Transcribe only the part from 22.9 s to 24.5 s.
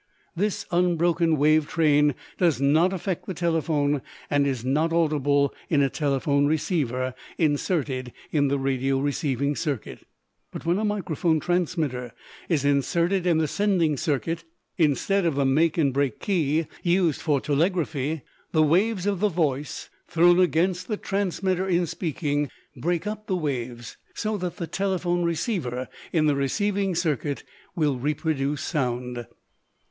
up the waves so